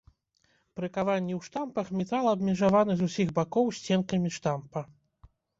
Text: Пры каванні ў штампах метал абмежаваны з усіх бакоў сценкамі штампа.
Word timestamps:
Пры 0.79 0.87
каванні 0.95 1.33
ў 1.39 1.49
штампах 1.49 1.91
метал 1.99 2.31
абмежаваны 2.33 2.97
з 3.03 3.13
усіх 3.13 3.37
бакоў 3.39 3.65
сценкамі 3.81 4.29
штампа. 4.39 4.79